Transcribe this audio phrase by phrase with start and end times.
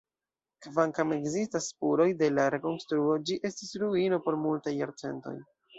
[0.67, 5.39] Kvankam ekzistas spuroj de la rekonstruo, ĝi estis ruino por multaj jarcentoj.